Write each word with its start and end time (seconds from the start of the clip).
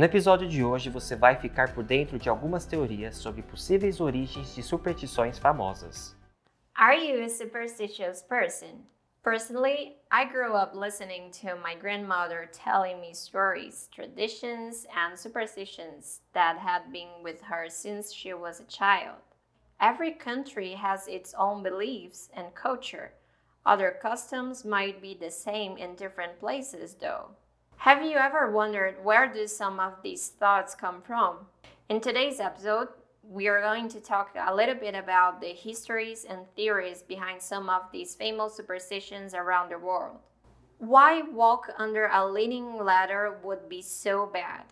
No 0.00 0.06
episódio 0.06 0.48
de 0.48 0.64
hoje 0.64 0.88
você 0.88 1.14
vai 1.14 1.36
ficar 1.36 1.74
por 1.74 1.84
dentro 1.84 2.18
de 2.18 2.30
algumas 2.30 2.64
teorias 2.64 3.18
sobre 3.18 3.42
possíveis 3.42 4.00
origens 4.00 4.54
de 4.54 4.62
superstições 4.62 5.38
famosas. 5.38 6.16
Are 6.74 6.96
you 6.96 7.22
a 7.22 7.28
superstitious 7.28 8.22
person? 8.22 8.86
Personally, 9.22 9.98
I 10.10 10.24
grew 10.24 10.54
up 10.54 10.74
listening 10.74 11.30
to 11.42 11.54
my 11.56 11.74
grandmother 11.74 12.48
telling 12.50 12.98
me 12.98 13.12
stories, 13.12 13.90
traditions, 13.94 14.86
and 14.96 15.18
superstitions 15.18 16.22
that 16.32 16.56
had 16.58 16.90
been 16.90 17.22
with 17.22 17.42
her 17.42 17.68
since 17.68 18.10
she 18.10 18.32
was 18.32 18.58
a 18.58 18.64
child. 18.64 19.20
Every 19.78 20.12
country 20.12 20.76
has 20.76 21.08
its 21.08 21.34
own 21.34 21.62
beliefs 21.62 22.30
and 22.34 22.54
culture. 22.54 23.12
Other 23.66 23.94
customs 24.00 24.64
might 24.64 25.02
be 25.02 25.12
the 25.12 25.30
same 25.30 25.76
in 25.76 25.94
different 25.94 26.40
places, 26.40 26.96
though. 26.98 27.36
Have 27.84 28.04
you 28.04 28.18
ever 28.18 28.50
wondered 28.50 29.02
where 29.02 29.26
do 29.26 29.46
some 29.46 29.80
of 29.80 30.02
these 30.02 30.28
thoughts 30.28 30.74
come 30.74 31.00
from? 31.00 31.46
In 31.88 32.02
today's 32.02 32.38
episode, 32.38 32.88
we 33.22 33.48
are 33.48 33.62
going 33.62 33.88
to 33.88 34.00
talk 34.00 34.36
a 34.38 34.54
little 34.54 34.74
bit 34.74 34.94
about 34.94 35.40
the 35.40 35.54
histories 35.54 36.26
and 36.26 36.40
theories 36.54 37.00
behind 37.00 37.40
some 37.40 37.70
of 37.70 37.84
these 37.90 38.14
famous 38.14 38.54
superstitions 38.54 39.32
around 39.32 39.70
the 39.70 39.78
world. 39.78 40.18
Why 40.76 41.22
walk 41.22 41.70
under 41.78 42.10
a 42.12 42.30
leaning 42.30 42.76
ladder 42.84 43.38
would 43.42 43.66
be 43.66 43.80
so 43.80 44.26
bad? 44.30 44.64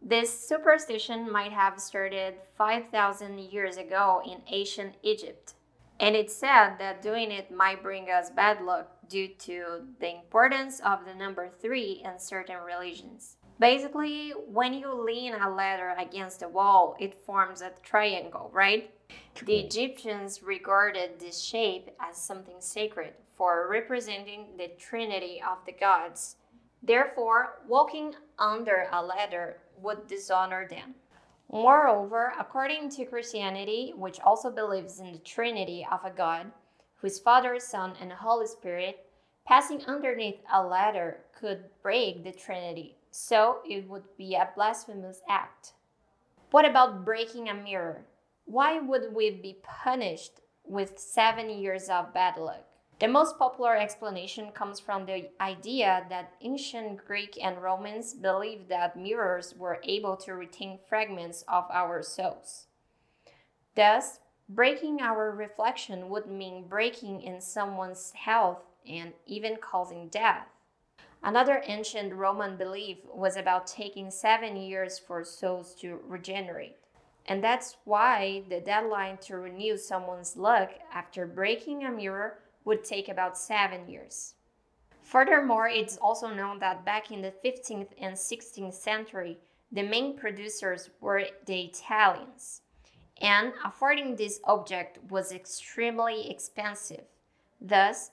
This 0.00 0.48
superstition 0.48 1.28
might 1.28 1.50
have 1.50 1.80
started 1.80 2.34
5,000 2.56 3.40
years 3.40 3.76
ago 3.76 4.22
in 4.24 4.40
ancient 4.46 4.94
Egypt, 5.02 5.54
and 6.00 6.16
it's 6.16 6.34
said 6.34 6.76
that 6.78 7.02
doing 7.02 7.30
it 7.30 7.50
might 7.50 7.82
bring 7.82 8.10
us 8.10 8.30
bad 8.30 8.62
luck 8.62 8.88
due 9.08 9.28
to 9.28 9.86
the 10.00 10.16
importance 10.16 10.80
of 10.80 11.04
the 11.04 11.14
number 11.14 11.48
three 11.60 12.02
in 12.04 12.18
certain 12.18 12.56
religions. 12.64 13.36
Basically, 13.60 14.30
when 14.30 14.74
you 14.74 14.92
lean 14.92 15.34
a 15.34 15.48
ladder 15.48 15.94
against 15.96 16.42
a 16.42 16.48
wall, 16.48 16.96
it 16.98 17.14
forms 17.14 17.62
a 17.62 17.70
triangle, 17.82 18.50
right? 18.52 18.90
The 19.44 19.60
Egyptians 19.60 20.42
regarded 20.42 21.20
this 21.20 21.40
shape 21.40 21.90
as 22.00 22.16
something 22.16 22.56
sacred 22.58 23.14
for 23.36 23.68
representing 23.70 24.56
the 24.58 24.72
trinity 24.78 25.40
of 25.40 25.58
the 25.66 25.72
gods. 25.72 26.36
Therefore, 26.82 27.60
walking 27.68 28.14
under 28.38 28.88
a 28.92 29.02
ladder 29.02 29.58
would 29.80 30.08
dishonor 30.08 30.66
them. 30.68 30.94
Moreover, 31.50 32.32
according 32.38 32.90
to 32.90 33.04
Christianity, 33.04 33.92
which 33.96 34.20
also 34.20 34.50
believes 34.50 34.98
in 34.98 35.12
the 35.12 35.18
trinity 35.18 35.86
of 35.90 36.04
a 36.04 36.10
God, 36.10 36.50
who 36.96 37.06
is 37.06 37.18
Father, 37.18 37.58
Son, 37.60 37.94
and 38.00 38.12
Holy 38.12 38.46
Spirit, 38.46 39.06
passing 39.46 39.84
underneath 39.84 40.40
a 40.52 40.62
ladder 40.62 41.18
could 41.38 41.64
break 41.82 42.24
the 42.24 42.32
trinity 42.32 42.96
so 43.10 43.58
it 43.64 43.88
would 43.88 44.02
be 44.16 44.34
a 44.34 44.48
blasphemous 44.56 45.20
act. 45.28 45.74
What 46.50 46.64
about 46.64 47.04
breaking 47.04 47.48
a 47.48 47.54
mirror? 47.54 48.06
Why 48.44 48.80
would 48.80 49.14
we 49.14 49.30
be 49.30 49.58
punished 49.62 50.40
with 50.64 50.98
seven 50.98 51.48
years 51.48 51.88
of 51.88 52.12
bad 52.12 52.36
luck? 52.36 52.66
The 53.00 53.08
most 53.08 53.38
popular 53.38 53.76
explanation 53.76 54.52
comes 54.52 54.78
from 54.78 55.04
the 55.04 55.28
idea 55.40 56.06
that 56.10 56.34
ancient 56.40 57.04
Greek 57.04 57.36
and 57.42 57.60
Romans 57.60 58.14
believed 58.14 58.68
that 58.68 58.96
mirrors 58.96 59.54
were 59.56 59.80
able 59.82 60.16
to 60.18 60.34
retain 60.34 60.78
fragments 60.88 61.44
of 61.48 61.64
our 61.72 62.02
souls. 62.02 62.66
Thus, 63.74 64.20
breaking 64.48 65.00
our 65.00 65.32
reflection 65.32 66.08
would 66.08 66.28
mean 66.28 66.68
breaking 66.68 67.22
in 67.22 67.40
someone's 67.40 68.12
health 68.12 68.62
and 68.88 69.12
even 69.26 69.56
causing 69.56 70.08
death. 70.08 70.46
Another 71.20 71.62
ancient 71.66 72.14
Roman 72.14 72.56
belief 72.56 72.98
was 73.12 73.36
about 73.36 73.66
taking 73.66 74.10
seven 74.10 74.56
years 74.56 75.00
for 75.00 75.24
souls 75.24 75.74
to 75.80 75.98
regenerate. 76.06 76.76
And 77.26 77.42
that's 77.42 77.76
why 77.84 78.42
the 78.48 78.60
deadline 78.60 79.16
to 79.22 79.36
renew 79.36 79.78
someone's 79.78 80.36
luck 80.36 80.70
after 80.92 81.26
breaking 81.26 81.84
a 81.84 81.90
mirror 81.90 82.38
would 82.64 82.84
take 82.84 83.08
about 83.08 83.38
seven 83.38 83.88
years. 83.88 84.34
Furthermore, 85.02 85.68
it's 85.68 85.98
also 85.98 86.28
known 86.32 86.58
that 86.60 86.84
back 86.84 87.10
in 87.10 87.20
the 87.20 87.32
15th 87.44 87.88
and 88.00 88.16
16th 88.16 88.74
century, 88.74 89.38
the 89.70 89.82
main 89.82 90.16
producers 90.16 90.90
were 91.00 91.24
the 91.46 91.62
Italians, 91.62 92.62
and 93.20 93.52
affording 93.64 94.16
this 94.16 94.40
object 94.44 94.98
was 95.10 95.32
extremely 95.32 96.30
expensive. 96.30 97.04
Thus, 97.60 98.10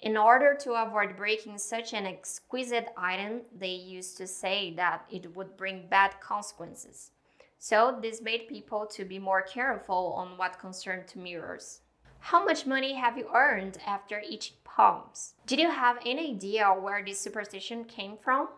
in 0.00 0.16
order 0.16 0.56
to 0.60 0.72
avoid 0.72 1.16
breaking 1.16 1.58
such 1.58 1.92
an 1.92 2.06
exquisite 2.06 2.88
item, 2.96 3.42
they 3.54 3.74
used 3.74 4.16
to 4.16 4.26
say 4.26 4.72
that 4.74 5.04
it 5.10 5.36
would 5.36 5.58
bring 5.58 5.88
bad 5.88 6.18
consequences. 6.20 7.10
So 7.58 7.98
this 8.00 8.22
made 8.22 8.48
people 8.48 8.86
to 8.86 9.04
be 9.04 9.18
more 9.18 9.42
careful 9.42 10.14
on 10.16 10.38
what 10.38 10.58
concerned 10.58 11.06
to 11.08 11.18
mirrors. 11.18 11.82
How 12.20 12.44
much 12.44 12.66
money 12.66 12.94
have 12.94 13.18
you 13.18 13.28
earned 13.34 13.78
after 13.86 14.22
each 14.26 14.54
palms? 14.64 15.34
Did 15.46 15.58
you 15.58 15.70
have 15.70 15.98
any 16.06 16.30
idea 16.30 16.68
where 16.68 17.04
this 17.04 17.20
superstition 17.20 17.84
came 17.84 18.16
from? 18.16 18.48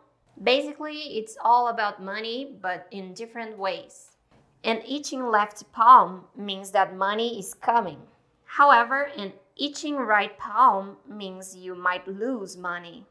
Basically, 0.43 1.19
it's 1.19 1.37
all 1.43 1.69
about 1.69 2.03
money, 2.03 2.57
but 2.61 2.87
in 2.91 3.15
different 3.15 3.59
ways. 3.59 4.17
And 4.65 4.83
itching 4.87 5.27
left 5.27 5.71
palm 5.73 6.25
means 6.37 6.71
that 6.71 6.97
money 6.97 7.39
is 7.39 7.55
coming. 7.55 7.99
However, 8.45 9.11
an 9.17 9.33
Itching 9.57 9.97
right 9.97 10.39
palm 10.39 10.97
means 11.07 11.55
you 11.55 11.75
might 11.75 12.09
lose 12.09 12.57
money. 12.57 13.07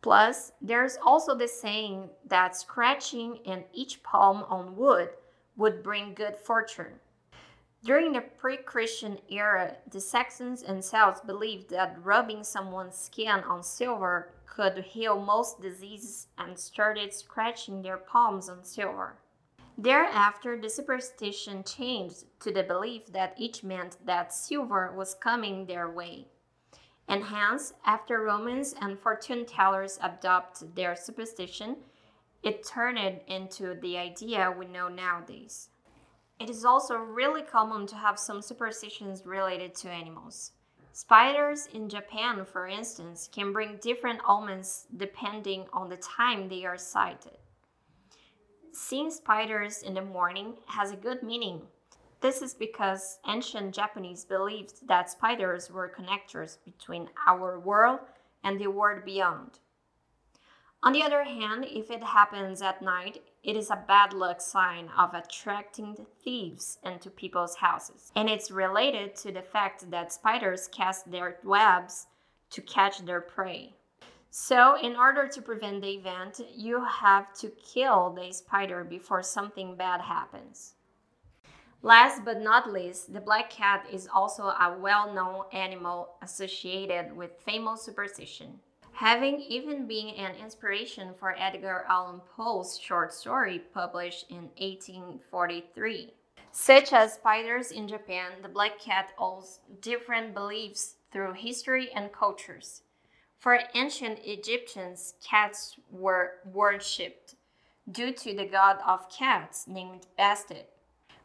Plus, 0.00 0.52
there's 0.62 0.96
also 1.04 1.34
the 1.34 1.46
saying 1.46 2.08
that 2.26 2.56
scratching 2.56 3.40
an 3.44 3.64
itch 3.76 4.02
palm 4.02 4.44
on 4.48 4.76
wood 4.76 5.10
would 5.56 5.82
bring 5.82 6.14
good 6.14 6.38
fortune. 6.38 7.00
During 7.84 8.12
the 8.12 8.20
pre 8.20 8.56
Christian 8.56 9.18
era, 9.30 9.76
the 9.88 10.00
Saxons 10.00 10.62
and 10.62 10.84
Celts 10.84 11.20
believed 11.20 11.70
that 11.70 12.02
rubbing 12.02 12.42
someone's 12.42 12.96
skin 12.96 13.44
on 13.44 13.62
silver 13.62 14.32
could 14.46 14.78
heal 14.78 15.20
most 15.20 15.60
diseases 15.60 16.26
and 16.36 16.58
started 16.58 17.14
scratching 17.14 17.82
their 17.82 17.96
palms 17.96 18.48
on 18.48 18.64
silver. 18.64 19.18
Thereafter, 19.76 20.60
the 20.60 20.68
superstition 20.68 21.62
changed 21.62 22.24
to 22.40 22.50
the 22.50 22.64
belief 22.64 23.06
that 23.12 23.34
each 23.38 23.62
meant 23.62 23.96
that 24.04 24.34
silver 24.34 24.92
was 24.92 25.14
coming 25.14 25.66
their 25.66 25.88
way. 25.88 26.26
And 27.06 27.22
hence, 27.22 27.74
after 27.86 28.20
Romans 28.20 28.74
and 28.80 28.98
fortune 28.98 29.46
tellers 29.46 30.00
adopted 30.02 30.74
their 30.74 30.96
superstition, 30.96 31.76
it 32.42 32.66
turned 32.66 33.20
into 33.28 33.74
the 33.80 33.96
idea 33.96 34.50
we 34.50 34.66
know 34.66 34.88
nowadays. 34.88 35.68
It 36.40 36.48
is 36.48 36.64
also 36.64 36.96
really 36.96 37.42
common 37.42 37.86
to 37.88 37.96
have 37.96 38.18
some 38.18 38.42
superstitions 38.42 39.26
related 39.26 39.74
to 39.76 39.90
animals. 39.90 40.52
Spiders 40.92 41.66
in 41.72 41.88
Japan, 41.88 42.44
for 42.44 42.68
instance, 42.68 43.28
can 43.32 43.52
bring 43.52 43.78
different 43.82 44.20
omens 44.26 44.86
depending 44.96 45.66
on 45.72 45.88
the 45.88 45.96
time 45.96 46.48
they 46.48 46.64
are 46.64 46.78
sighted. 46.78 47.38
Seeing 48.72 49.10
spiders 49.10 49.82
in 49.82 49.94
the 49.94 50.02
morning 50.02 50.54
has 50.66 50.92
a 50.92 50.96
good 50.96 51.24
meaning. 51.24 51.62
This 52.20 52.42
is 52.42 52.54
because 52.54 53.18
ancient 53.26 53.74
Japanese 53.74 54.24
believed 54.24 54.86
that 54.86 55.10
spiders 55.10 55.70
were 55.70 55.92
connectors 55.92 56.58
between 56.64 57.08
our 57.26 57.58
world 57.58 58.00
and 58.44 58.60
the 58.60 58.68
world 58.68 59.04
beyond. 59.04 59.58
On 60.80 60.92
the 60.92 61.02
other 61.02 61.24
hand, 61.24 61.66
if 61.68 61.90
it 61.90 62.04
happens 62.04 62.62
at 62.62 62.82
night, 62.82 63.20
it 63.42 63.56
is 63.56 63.68
a 63.68 63.84
bad 63.88 64.12
luck 64.12 64.40
sign 64.40 64.88
of 64.96 65.12
attracting 65.12 66.06
thieves 66.22 66.78
into 66.84 67.10
people's 67.10 67.56
houses. 67.56 68.12
And 68.14 68.28
it's 68.28 68.52
related 68.52 69.16
to 69.16 69.32
the 69.32 69.42
fact 69.42 69.90
that 69.90 70.12
spiders 70.12 70.68
cast 70.68 71.10
their 71.10 71.38
webs 71.42 72.06
to 72.50 72.62
catch 72.62 72.98
their 73.00 73.20
prey. 73.20 73.74
So, 74.30 74.76
in 74.80 74.94
order 74.94 75.26
to 75.26 75.42
prevent 75.42 75.82
the 75.82 75.94
event, 75.94 76.40
you 76.54 76.84
have 76.84 77.32
to 77.40 77.48
kill 77.48 78.10
the 78.10 78.32
spider 78.32 78.84
before 78.84 79.22
something 79.22 79.74
bad 79.74 80.02
happens. 80.02 80.74
Last 81.82 82.24
but 82.24 82.40
not 82.40 82.72
least, 82.72 83.12
the 83.12 83.20
black 83.20 83.50
cat 83.50 83.86
is 83.90 84.08
also 84.12 84.44
a 84.44 84.76
well 84.78 85.12
known 85.12 85.44
animal 85.52 86.10
associated 86.22 87.16
with 87.16 87.40
famous 87.44 87.82
superstition, 87.82 88.60
having 88.98 89.38
even 89.38 89.86
been 89.86 90.08
an 90.08 90.34
inspiration 90.42 91.14
for 91.20 91.32
Edgar 91.38 91.84
Allan 91.88 92.20
Poe's 92.36 92.76
short 92.80 93.14
story 93.14 93.60
published 93.72 94.28
in 94.28 94.50
1843. 94.58 96.12
Such 96.50 96.92
as 96.92 97.12
spiders 97.12 97.70
in 97.70 97.86
Japan, 97.86 98.32
the 98.42 98.48
black 98.48 98.80
cat 98.80 99.12
holds 99.16 99.60
different 99.80 100.34
beliefs 100.34 100.96
through 101.12 101.34
history 101.34 101.90
and 101.94 102.12
cultures. 102.12 102.82
For 103.38 103.60
ancient 103.72 104.18
Egyptians, 104.24 105.14
cats 105.24 105.76
were 105.92 106.40
worshipped 106.44 107.36
due 107.88 108.12
to 108.12 108.34
the 108.34 108.46
god 108.46 108.78
of 108.84 109.08
cats 109.16 109.68
named 109.68 110.08
Bastet. 110.18 110.70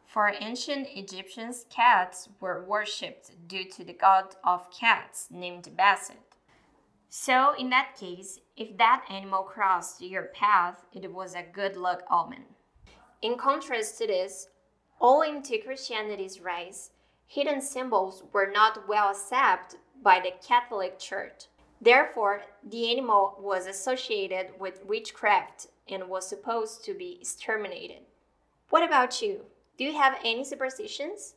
For 0.06 0.32
ancient 0.40 0.86
Egyptians, 0.94 1.66
cats 1.70 2.28
were 2.38 2.64
worshipped 2.64 3.32
due 3.48 3.68
to 3.70 3.82
the 3.82 3.94
god 3.94 4.36
of 4.44 4.70
cats 4.70 5.26
named 5.28 5.68
Bastet. 5.76 6.33
So, 7.16 7.54
in 7.56 7.70
that 7.70 7.94
case, 7.94 8.40
if 8.56 8.76
that 8.76 9.04
animal 9.08 9.44
crossed 9.44 10.02
your 10.02 10.24
path, 10.24 10.84
it 10.92 11.12
was 11.12 11.36
a 11.36 11.44
good 11.44 11.76
luck 11.76 12.02
omen. 12.10 12.42
In 13.22 13.38
contrast 13.38 13.98
to 13.98 14.08
this, 14.08 14.48
owing 15.00 15.40
to 15.44 15.58
Christianity's 15.58 16.40
rise, 16.40 16.90
hidden 17.28 17.60
symbols 17.60 18.24
were 18.32 18.50
not 18.52 18.88
well 18.88 19.10
accepted 19.10 19.78
by 20.02 20.18
the 20.18 20.32
Catholic 20.44 20.98
Church. 20.98 21.44
Therefore, 21.80 22.42
the 22.68 22.90
animal 22.90 23.36
was 23.38 23.68
associated 23.68 24.48
with 24.58 24.84
witchcraft 24.84 25.68
and 25.88 26.08
was 26.08 26.28
supposed 26.28 26.84
to 26.84 26.94
be 26.94 27.18
exterminated. 27.20 28.02
What 28.70 28.82
about 28.82 29.22
you? 29.22 29.42
Do 29.78 29.84
you 29.84 29.92
have 29.92 30.18
any 30.24 30.42
superstitions? 30.42 31.36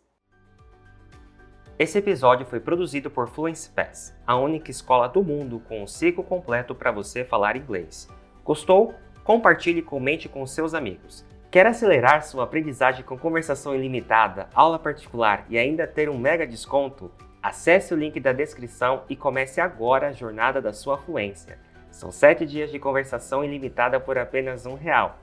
Esse 1.80 2.00
episódio 2.00 2.44
foi 2.44 2.60
produzido 2.60 3.08
por 3.08 3.30
Fluency 3.30 3.70
Pass, 3.70 4.16
a 4.26 4.36
única 4.36 4.72
escola 4.72 5.08
do 5.08 5.24
mundo 5.24 5.62
com 5.68 5.84
um 5.84 5.86
ciclo 5.86 6.24
completo 6.24 6.74
para 6.74 6.92
você 6.92 7.24
falar 7.24 7.56
inglês. 7.56 8.10
Gostou? 8.44 8.96
Compartilhe 9.24 9.80
e 9.80 9.84
comente 9.84 10.28
com 10.28 10.44
seus 10.48 10.74
amigos. 10.74 11.24
Quer 11.52 11.68
acelerar 11.68 12.26
sua 12.26 12.46
aprendizagem 12.46 13.06
com 13.06 13.16
conversação 13.16 13.76
ilimitada, 13.76 14.50
aula 14.56 14.80
particular 14.80 15.46
e 15.50 15.58
ainda 15.58 15.86
ter 15.86 16.10
um 16.10 16.18
mega 16.18 16.48
desconto? 16.48 17.12
Acesse 17.44 17.94
o 17.94 17.98
link 17.98 18.20
da 18.20 18.34
descrição 18.34 19.04
e 19.08 19.16
comece 19.16 19.62
agora 19.62 20.08
a 20.08 20.12
jornada 20.12 20.60
da 20.60 20.74
sua 20.74 20.98
fluência. 20.98 21.60
São 21.92 22.12
7 22.12 22.44
dias 22.44 22.72
de 22.72 22.80
conversação 22.80 23.44
ilimitada 23.44 24.00
por 24.00 24.18
apenas 24.18 24.66
um 24.66 24.74
real. 24.74 25.20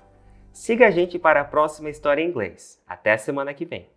Siga 0.52 0.86
a 0.86 0.90
gente 0.92 1.18
para 1.18 1.40
a 1.40 1.44
próxima 1.44 1.90
história 1.90 2.22
em 2.22 2.28
inglês. 2.28 2.80
Até 2.86 3.16
semana 3.16 3.52
que 3.52 3.64
vem. 3.64 3.93